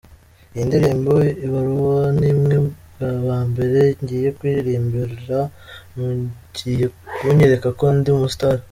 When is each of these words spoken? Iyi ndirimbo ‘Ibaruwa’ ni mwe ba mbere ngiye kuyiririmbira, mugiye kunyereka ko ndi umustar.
Iyi 0.53 0.63
ndirimbo 0.69 1.13
‘Ibaruwa’ 1.45 1.97
ni 2.19 2.31
mwe 2.39 2.57
ba 3.25 3.39
mbere 3.49 3.79
ngiye 4.01 4.29
kuyiririmbira, 4.37 5.39
mugiye 5.95 6.85
kunyereka 7.17 7.67
ko 7.79 7.85
ndi 7.97 8.09
umustar. 8.17 8.57